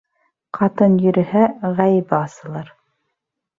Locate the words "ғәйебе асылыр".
1.83-2.75